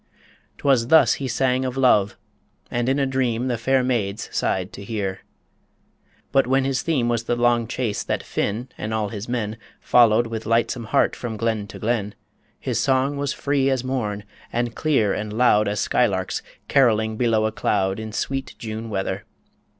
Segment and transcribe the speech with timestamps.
[0.57, 2.17] 'Twas thus he sang of love,
[2.71, 5.19] and in a dream The fair maids sighed to hear.
[6.31, 10.25] But when his theme Was the long chase that Finn and all his men Followed
[10.25, 12.15] with lightsome heart from glen to glen
[12.59, 17.51] His song was free as morn, and clear and loud As skylarks carolling below a
[17.51, 19.23] cloud In sweet June weather